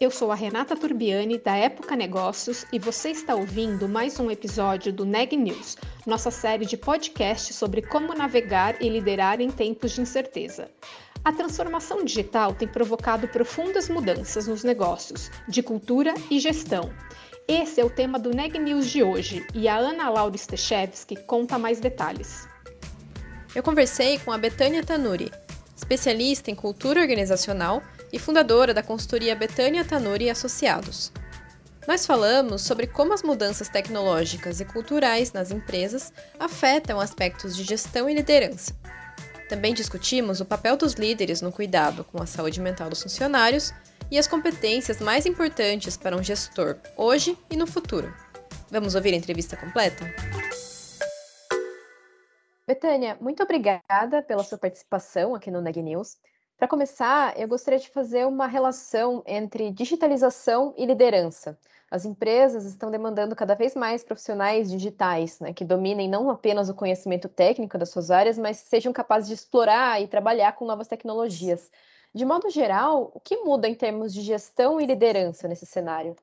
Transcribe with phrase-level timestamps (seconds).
[0.00, 4.90] Eu sou a Renata Turbiani da Época Negócios e você está ouvindo mais um episódio
[4.90, 5.76] do Neg News,
[6.06, 10.70] nossa série de podcast sobre como navegar e liderar em tempos de incerteza.
[11.22, 16.90] A transformação digital tem provocado profundas mudanças nos negócios, de cultura e gestão.
[17.46, 21.58] Esse é o tema do Neg News de hoje e a Ana Laura Stechevski conta
[21.58, 22.48] mais detalhes.
[23.54, 25.30] Eu conversei com a Betânia Tanuri,
[25.76, 27.82] especialista em cultura organizacional
[28.12, 31.12] e fundadora da consultoria Betânia Tanuri Associados.
[31.86, 38.08] Nós falamos sobre como as mudanças tecnológicas e culturais nas empresas afetam aspectos de gestão
[38.08, 38.74] e liderança.
[39.48, 43.72] Também discutimos o papel dos líderes no cuidado com a saúde mental dos funcionários
[44.10, 48.14] e as competências mais importantes para um gestor hoje e no futuro.
[48.70, 50.04] Vamos ouvir a entrevista completa?
[52.66, 56.16] Betânia, muito obrigada pela sua participação aqui no Neg News.
[56.60, 61.58] Para começar, eu gostaria de fazer uma relação entre digitalização e liderança.
[61.90, 66.74] As empresas estão demandando cada vez mais profissionais digitais, né, que dominem não apenas o
[66.74, 71.70] conhecimento técnico das suas áreas, mas sejam capazes de explorar e trabalhar com novas tecnologias.
[72.14, 76.14] De modo geral, o que muda em termos de gestão e liderança nesse cenário?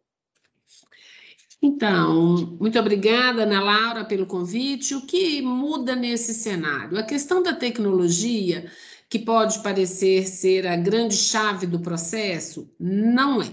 [1.59, 4.93] Então, muito obrigada, Ana Laura, pelo convite.
[4.93, 6.99] O que muda nesse cenário?
[6.99, 8.69] A questão da tecnologia
[9.09, 13.51] que pode parecer ser a grande chave do processo, não é.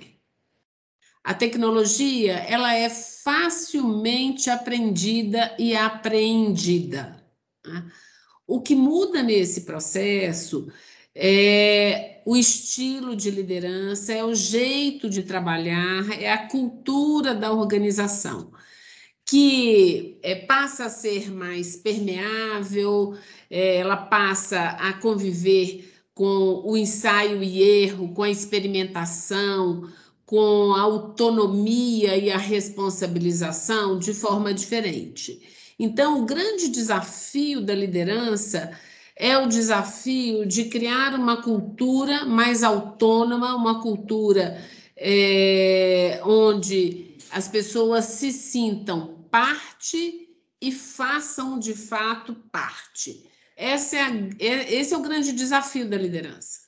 [1.23, 7.25] A tecnologia, ela é facilmente aprendida e apreendida.
[7.63, 7.87] Tá?
[8.47, 10.71] O que muda nesse processo
[11.15, 18.53] é o estilo de liderança, é o jeito de trabalhar, é a cultura da organização
[19.27, 23.17] que é, passa a ser mais permeável,
[23.51, 29.91] é, ela passa a conviver com o ensaio e erro, com a experimentação,
[30.27, 35.41] com a autonomia e a responsabilização de forma diferente.
[35.79, 38.71] Então, o grande desafio da liderança
[39.17, 44.59] é o desafio de criar uma cultura mais autônoma, uma cultura
[44.97, 50.29] é, onde as pessoas se sintam parte
[50.63, 53.29] e façam de fato parte.
[53.57, 56.61] Essa é a, é, esse é o grande desafio da liderança.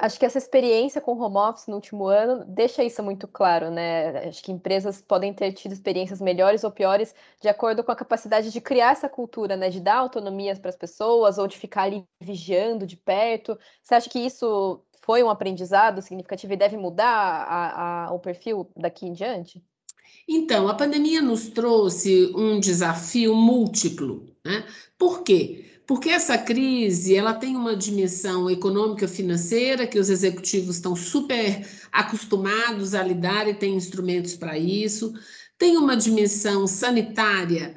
[0.00, 4.26] Acho que essa experiência com home office no último ano deixa isso muito claro, né?
[4.26, 8.50] Acho que empresas podem ter tido experiências melhores ou piores de acordo com a capacidade
[8.50, 9.70] de criar essa cultura, né?
[9.70, 13.56] De dar autonomia para as pessoas ou de ficar ali vigiando de perto.
[13.80, 18.68] Você acha que isso foi um aprendizado significativo e deve mudar a, a, o perfil
[18.76, 19.64] daqui em diante?
[20.28, 24.26] Então, a pandemia nos trouxe um desafio múltiplo.
[24.44, 24.64] Né?
[24.98, 25.64] Por quê?
[25.86, 32.94] Porque essa crise ela tem uma dimensão econômica financeira que os executivos estão super acostumados
[32.94, 35.12] a lidar e têm instrumentos para isso.
[35.58, 37.76] Tem uma dimensão sanitária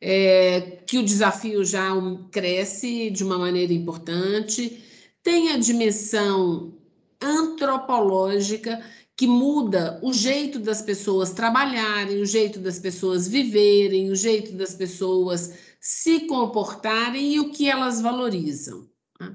[0.00, 1.90] é, que o desafio já
[2.30, 4.82] cresce de uma maneira importante.
[5.22, 6.74] Tem a dimensão
[7.20, 8.82] antropológica
[9.16, 14.74] que muda o jeito das pessoas trabalharem, o jeito das pessoas viverem, o jeito das
[14.74, 18.86] pessoas se comportarem e o que elas valorizam.
[19.18, 19.34] Né?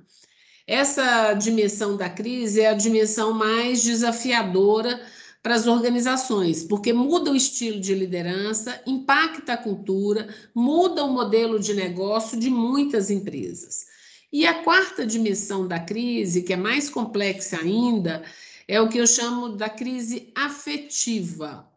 [0.68, 5.02] Essa dimensão da crise é a dimensão mais desafiadora
[5.42, 11.60] para as organizações, porque muda o estilo de liderança, impacta a cultura, muda o modelo
[11.60, 13.88] de negócio de muitas empresas.
[14.32, 18.24] E a quarta dimensão da crise, que é mais complexa ainda,
[18.72, 21.70] é o que eu chamo da crise afetiva.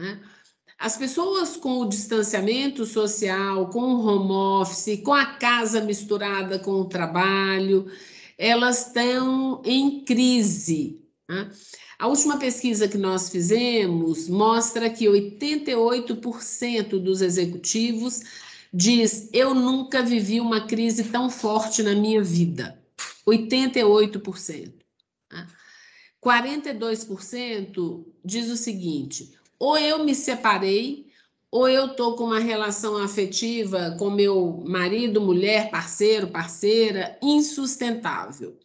[0.00, 0.18] Né?
[0.78, 6.80] As pessoas com o distanciamento social, com o home office, com a casa misturada com
[6.80, 7.92] o trabalho,
[8.38, 10.98] elas estão em crise.
[11.28, 11.50] Né?
[11.98, 18.22] A última pesquisa que nós fizemos mostra que 88% dos executivos
[18.72, 22.82] diz: Eu nunca vivi uma crise tão forte na minha vida.
[23.26, 24.78] 88%.
[26.24, 31.08] 42% diz o seguinte: ou eu me separei,
[31.50, 38.58] ou eu estou com uma relação afetiva com meu marido, mulher, parceiro, parceira insustentável.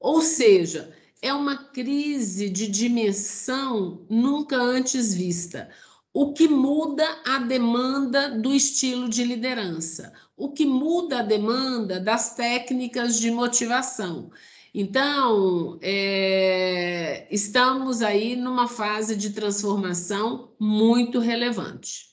[0.00, 5.70] Ou seja, é uma crise de dimensão nunca antes vista.
[6.12, 10.12] O que muda a demanda do estilo de liderança.
[10.36, 14.30] o que muda a demanda das técnicas de motivação.
[14.78, 22.10] Então, é, estamos aí numa fase de transformação muito relevante.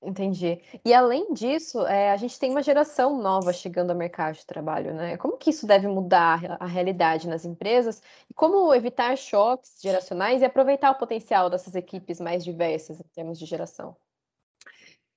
[0.00, 0.60] Entendi.
[0.84, 4.94] E além disso, é, a gente tem uma geração nova chegando ao mercado de trabalho,
[4.94, 5.16] né?
[5.16, 8.00] Como que isso deve mudar a realidade nas empresas?
[8.30, 13.36] E como evitar choques geracionais e aproveitar o potencial dessas equipes mais diversas em termos
[13.36, 13.96] de geração?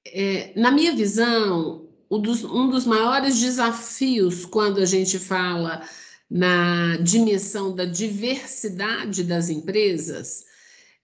[0.07, 5.83] É, na minha visão, um dos, um dos maiores desafios quando a gente fala
[6.29, 10.43] na dimensão da diversidade das empresas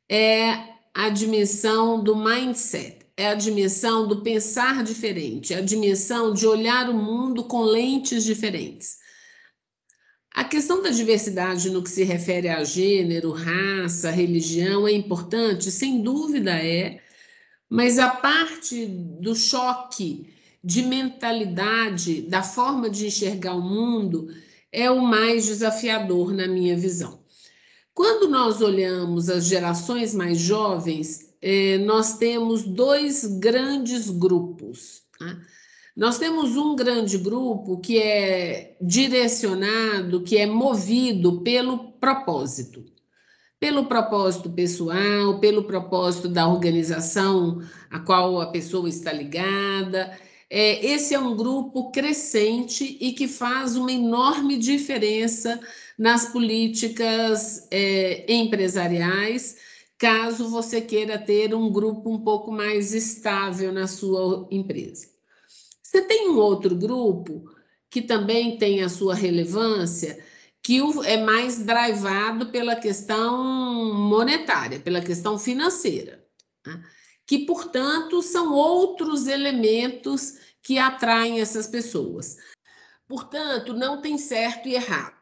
[0.09, 6.47] é a dimensão do mindset é a dimensão do pensar diferente, é a dimensão de
[6.47, 8.97] olhar o mundo com lentes diferentes.
[10.33, 16.01] A questão da diversidade no que se refere a gênero, raça, religião é importante, sem
[16.01, 16.99] dúvida é,
[17.69, 20.33] mas a parte do choque
[20.63, 24.27] de mentalidade, da forma de enxergar o mundo,
[24.73, 27.19] é o mais desafiador na minha visão.
[27.93, 35.03] Quando nós olhamos as gerações mais jovens, eh, nós temos dois grandes grupos.
[35.19, 35.37] Tá?
[35.95, 42.83] Nós temos um grande grupo que é direcionado, que é movido pelo propósito.
[43.59, 47.61] Pelo propósito pessoal, pelo propósito da organização
[47.91, 50.17] a qual a pessoa está ligada.
[50.55, 55.59] É, esse é um grupo crescente e que faz uma enorme diferença
[55.97, 59.57] nas políticas é, empresariais
[59.97, 65.07] caso você queira ter um grupo um pouco mais estável na sua empresa.
[65.81, 67.49] Você tem um outro grupo
[67.89, 70.23] que também tem a sua relevância,
[70.61, 76.23] que é mais drivado pela questão monetária, pela questão financeira,
[76.63, 76.83] né?
[77.25, 82.37] Que, portanto, são outros elementos que atraem essas pessoas.
[83.07, 85.21] Portanto, não tem certo e errado.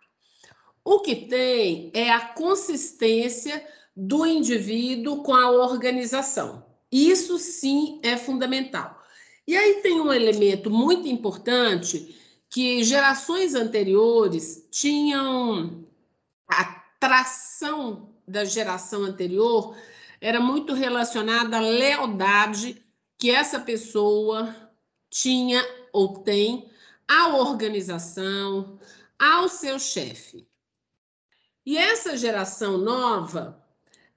[0.84, 3.66] O que tem é a consistência
[3.96, 6.66] do indivíduo com a organização.
[6.92, 9.00] Isso sim é fundamental.
[9.48, 12.16] E aí tem um elemento muito importante
[12.50, 15.86] que gerações anteriores tinham
[16.48, 16.66] a
[17.00, 19.76] tração da geração anterior
[20.22, 22.86] era muito relacionada à lealdade
[23.18, 24.56] que essa pessoa
[25.10, 26.70] tinha ou tem
[27.08, 28.80] à organização,
[29.20, 30.48] ao seu chefe.
[31.66, 33.62] E essa geração nova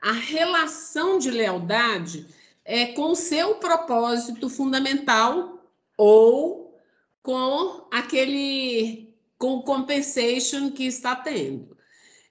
[0.04, 2.26] a relação de lealdade
[2.62, 5.66] é com seu propósito fundamental
[5.96, 6.78] ou
[7.22, 11.73] com aquele com compensation que está tendo.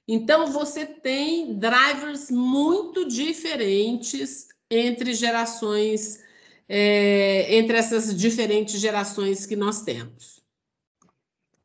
[0.08, 6.22] Então você tem drivers muito diferentes entre gerações,
[6.68, 10.43] é, entre essas diferentes gerações que nós temos.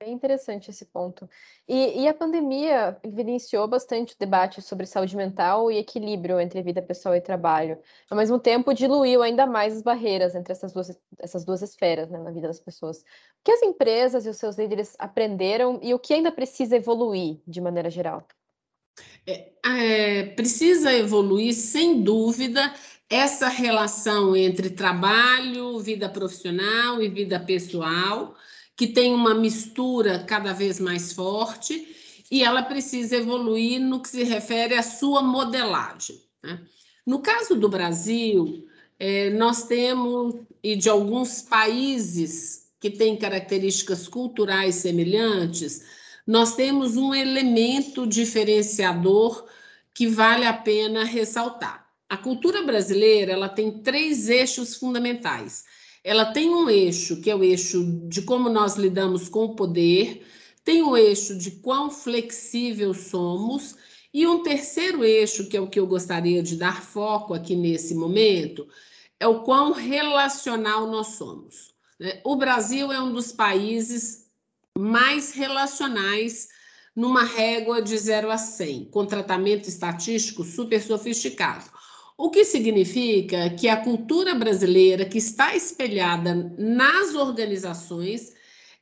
[0.09, 1.29] É interessante esse ponto.
[1.69, 6.81] E, e, a pandemia evidenciou bastante o debate sobre saúde mental e equilíbrio entre vida
[6.81, 7.79] pessoal e trabalho.
[8.09, 12.19] Ao mesmo tempo, diluiu ainda mais as barreiras entre essas duas, essas duas esferas né,
[12.19, 13.01] na vida das pessoas.
[13.01, 13.05] O
[13.45, 17.61] que as empresas e os seus líderes aprenderam e o que ainda precisa evoluir de
[17.61, 18.27] maneira geral?
[19.27, 22.73] É, é, precisa evoluir, sem dúvida,
[23.11, 28.35] essa relação entre trabalho, vida profissional e vida pessoal
[28.79, 31.97] que tem uma mistura cada vez mais forte
[32.31, 36.23] e ela precisa evoluir no que se refere à sua modelagem.
[36.41, 36.61] Né?
[37.05, 44.77] No caso do Brasil, é, nós temos, e de alguns países que têm características culturais
[44.77, 45.85] semelhantes,
[46.25, 49.45] nós temos um elemento diferenciador
[49.93, 51.85] que vale a pena ressaltar.
[52.09, 55.65] A cultura brasileira ela tem três eixos fundamentais
[56.09, 60.27] ela tem um eixo, que é o eixo de como nós lidamos com o poder,
[60.65, 63.77] tem o eixo de quão flexível somos,
[64.13, 67.95] e um terceiro eixo, que é o que eu gostaria de dar foco aqui nesse
[67.95, 68.67] momento,
[69.21, 71.75] é o quão relacional nós somos.
[72.01, 72.23] Né?
[72.25, 74.31] O Brasil é um dos países
[74.79, 76.49] mais relacionais
[76.97, 81.67] numa régua de 0 a 100, com tratamento estatístico super sofisticado.
[82.21, 88.35] O que significa que a cultura brasileira, que está espelhada nas organizações,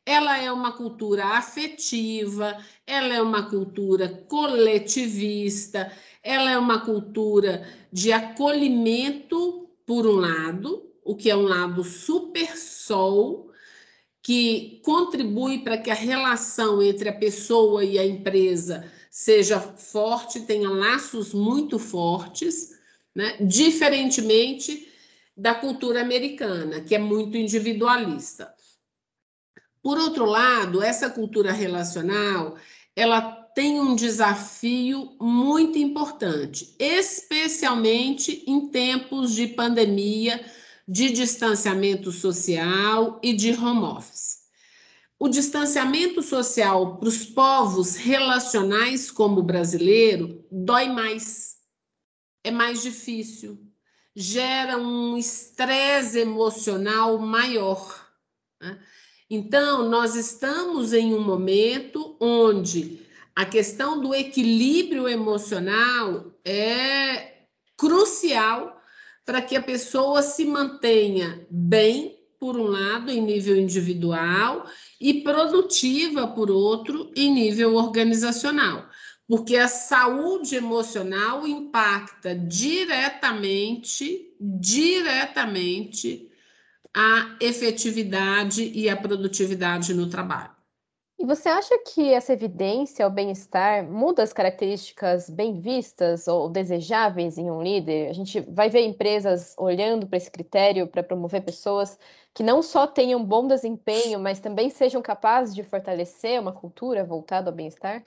[0.06, 8.10] ela é uma cultura afetiva, ela é uma cultura coletivista, ela é uma cultura de
[8.10, 13.50] acolhimento, por um lado, o que é um lado super sol,
[14.22, 20.70] que contribui para que a relação entre a pessoa e a empresa seja forte, tenha
[20.70, 22.75] laços muito fortes
[23.16, 23.38] né?
[23.40, 24.92] diferentemente
[25.34, 28.54] da cultura americana, que é muito individualista.
[29.82, 32.56] Por outro lado, essa cultura relacional,
[32.94, 40.44] ela tem um desafio muito importante, especialmente em tempos de pandemia,
[40.86, 44.40] de distanciamento social e de home office.
[45.18, 51.45] O distanciamento social para os povos relacionais como o brasileiro dói mais,
[52.46, 53.58] é mais difícil,
[54.14, 58.08] gera um estresse emocional maior.
[58.60, 58.78] Né?
[59.28, 63.00] Então, nós estamos em um momento onde
[63.34, 68.80] a questão do equilíbrio emocional é crucial
[69.24, 76.28] para que a pessoa se mantenha bem, por um lado, em nível individual, e produtiva,
[76.28, 78.88] por outro, em nível organizacional.
[79.28, 86.30] Porque a saúde emocional impacta diretamente, diretamente
[86.94, 90.54] a efetividade e a produtividade no trabalho.
[91.18, 97.38] E você acha que essa evidência ao bem-estar muda as características bem vistas ou desejáveis
[97.38, 98.10] em um líder?
[98.10, 101.98] A gente vai ver empresas olhando para esse critério para promover pessoas
[102.34, 107.50] que não só tenham bom desempenho, mas também sejam capazes de fortalecer uma cultura voltada
[107.50, 108.04] ao bem-estar?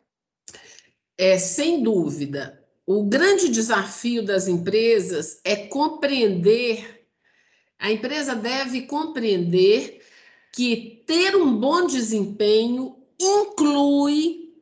[1.19, 2.63] É, sem dúvida.
[2.85, 6.99] O grande desafio das empresas é compreender
[7.79, 10.01] a empresa deve compreender
[10.53, 14.53] que ter um bom desempenho inclui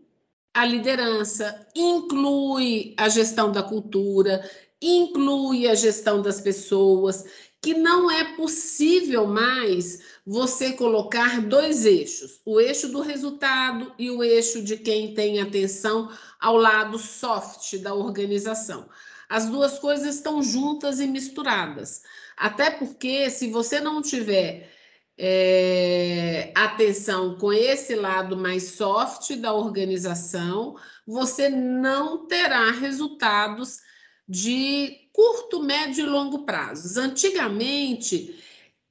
[0.54, 4.48] a liderança, inclui a gestão da cultura,
[4.80, 7.26] inclui a gestão das pessoas,
[7.62, 14.24] que não é possível mais você colocar dois eixos, o eixo do resultado e o
[14.24, 18.88] eixo de quem tem atenção ao lado soft da organização.
[19.30, 22.04] As duas coisas estão juntas e misturadas.
[22.38, 24.70] Até porque, se você não tiver
[25.18, 33.80] é, atenção com esse lado mais soft da organização, você não terá resultados
[34.28, 36.96] de curto, médio e longo prazos.
[36.96, 38.40] Antigamente,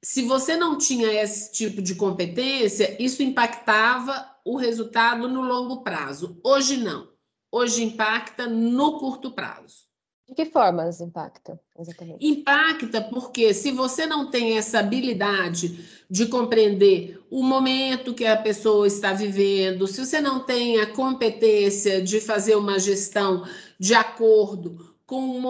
[0.03, 6.37] se você não tinha esse tipo de competência, isso impactava o resultado no longo prazo.
[6.43, 7.07] Hoje não.
[7.49, 9.87] Hoje impacta no curto prazo.
[10.27, 12.27] De que formas impacta, exatamente?
[12.27, 18.85] Impacta porque se você não tem essa habilidade de compreender o momento que a pessoa
[18.85, 23.47] está vivendo, se você não tem a competência de fazer uma gestão
[23.79, 25.41] de acordo com o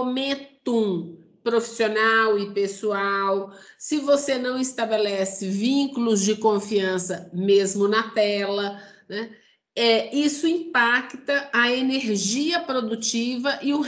[0.67, 9.33] momentum profissional e pessoal, se você não estabelece vínculos de confiança mesmo na tela, né?
[9.73, 13.81] é, isso impacta a energia produtiva e, o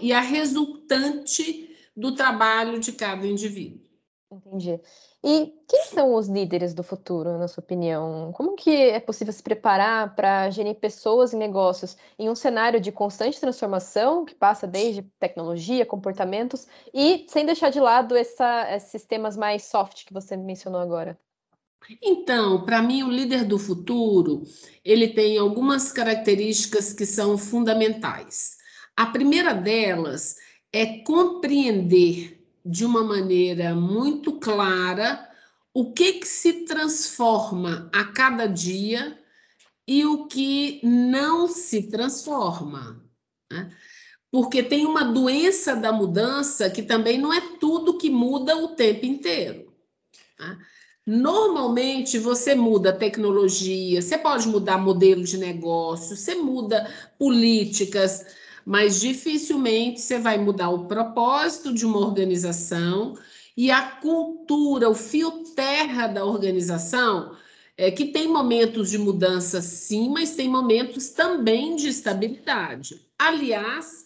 [0.00, 3.91] e a resultante do trabalho de cada indivíduo.
[4.32, 4.80] Entendi.
[5.22, 8.32] E quem são os líderes do futuro, na sua opinião?
[8.32, 12.90] Como que é possível se preparar para gerir pessoas e negócios em um cenário de
[12.90, 19.36] constante transformação, que passa desde tecnologia, comportamentos, e sem deixar de lado essa, esses temas
[19.36, 21.18] mais soft que você mencionou agora?
[22.00, 24.44] Então, para mim, o líder do futuro,
[24.82, 28.56] ele tem algumas características que são fundamentais.
[28.96, 30.36] A primeira delas
[30.72, 35.28] é compreender de uma maneira muito clara
[35.74, 39.18] o que, que se transforma a cada dia
[39.86, 43.02] e o que não se transforma.
[43.50, 43.74] Né?
[44.30, 49.06] Porque tem uma doença da mudança que também não é tudo que muda o tempo
[49.06, 49.74] inteiro.
[50.38, 50.58] Né?
[51.04, 56.88] Normalmente você muda tecnologia, você pode mudar modelo de negócio, você muda
[57.18, 58.24] políticas,
[58.64, 63.16] mas dificilmente você vai mudar o propósito de uma organização
[63.56, 67.36] e a cultura, o fio terra da organização,
[67.76, 73.00] é que tem momentos de mudança sim, mas tem momentos também de estabilidade.
[73.18, 74.04] Aliás,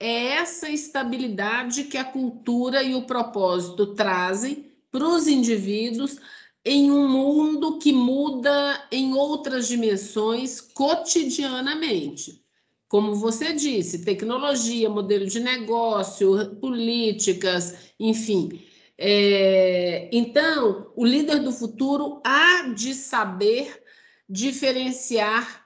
[0.00, 6.18] é essa estabilidade que a cultura e o propósito trazem para os indivíduos
[6.64, 12.44] em um mundo que muda em outras dimensões cotidianamente.
[12.88, 18.64] Como você disse, tecnologia, modelo de negócio, políticas, enfim.
[18.96, 23.82] É, então, o líder do futuro há de saber
[24.28, 25.64] diferenciar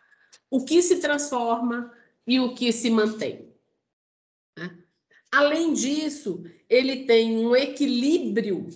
[0.50, 1.92] o que se transforma
[2.26, 3.54] e o que se mantém.
[4.58, 4.76] Né?
[5.30, 8.68] Além disso, ele tem um equilíbrio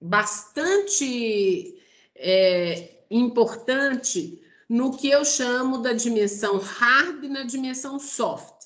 [0.00, 1.78] bastante
[2.16, 8.64] é, importante no que eu chamo da dimensão hard e na dimensão soft,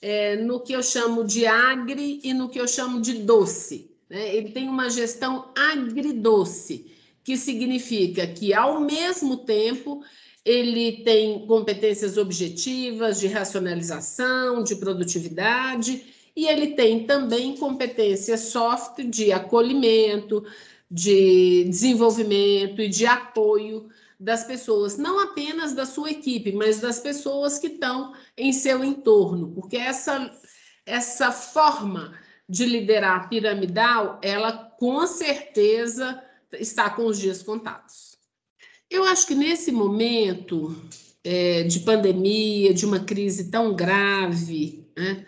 [0.00, 3.90] é, no que eu chamo de agri e no que eu chamo de doce.
[4.08, 4.34] Né?
[4.34, 6.90] Ele tem uma gestão agridoce,
[7.22, 10.02] que significa que, ao mesmo tempo,
[10.44, 16.02] ele tem competências objetivas de racionalização, de produtividade,
[16.34, 20.42] e ele tem também competências soft de acolhimento,
[20.90, 23.88] de desenvolvimento e de apoio
[24.20, 29.50] das pessoas, não apenas da sua equipe, mas das pessoas que estão em seu entorno,
[29.54, 30.30] porque essa,
[30.84, 32.14] essa forma
[32.46, 36.22] de liderar piramidal, ela com certeza
[36.52, 38.18] está com os dias contados.
[38.90, 40.76] Eu acho que nesse momento
[41.24, 45.26] é, de pandemia, de uma crise tão grave, né,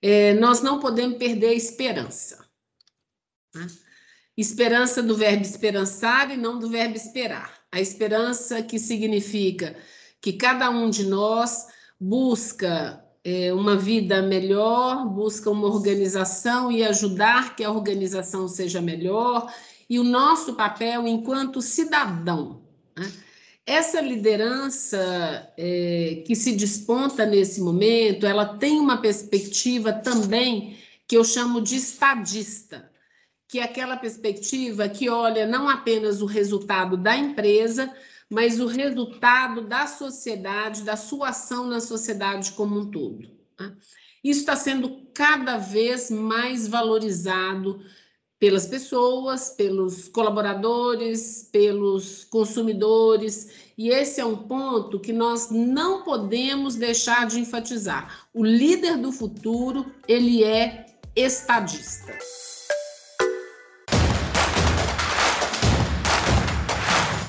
[0.00, 2.46] é, nós não podemos perder a esperança.
[3.52, 3.66] Né?
[4.36, 7.57] Esperança do verbo esperançar e não do verbo esperar.
[7.70, 9.76] A esperança que significa
[10.20, 11.66] que cada um de nós
[12.00, 19.52] busca é, uma vida melhor, busca uma organização e ajudar que a organização seja melhor,
[19.88, 22.62] e o nosso papel enquanto cidadão.
[22.96, 23.10] Né?
[23.66, 31.24] Essa liderança é, que se desponta nesse momento, ela tem uma perspectiva também que eu
[31.24, 32.90] chamo de estadista,
[33.48, 37.90] que é aquela perspectiva que olha não apenas o resultado da empresa,
[38.28, 43.26] mas o resultado da sociedade, da sua ação na sociedade como um todo.
[43.58, 43.74] Né?
[44.22, 47.80] Isso está sendo cada vez mais valorizado
[48.38, 56.76] pelas pessoas, pelos colaboradores, pelos consumidores, e esse é um ponto que nós não podemos
[56.76, 58.28] deixar de enfatizar.
[58.32, 60.86] O líder do futuro, ele é
[61.16, 62.16] estadista.